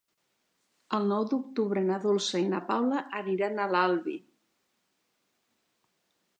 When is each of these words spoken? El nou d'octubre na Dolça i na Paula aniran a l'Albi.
El 0.97 1.03
nou 1.11 1.25
d'octubre 1.33 1.83
na 1.89 1.99
Dolça 2.07 2.41
i 2.45 2.49
na 2.55 2.63
Paula 2.71 3.03
aniran 3.21 3.59
a 3.59 3.69
l'Albi. 3.75 4.19